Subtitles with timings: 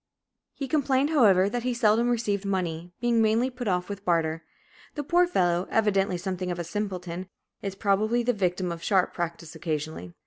[0.55, 4.43] He complained, however, that he seldom received money, being mainly put off with barter.
[4.95, 7.29] The poor fellow, evidently something of a simpleton,
[7.61, 10.15] is probably the victim of sharp practice occasionally.